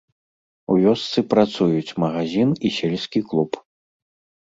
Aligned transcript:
У 0.75 0.77
вёсцы 0.85 1.19
працуюць 1.35 1.95
магазін 2.07 2.49
і 2.65 2.75
сельскі 2.81 3.27
клуб. 3.33 3.65